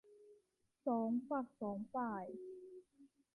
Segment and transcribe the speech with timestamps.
[0.85, 2.25] สองฝักสองฝ่าย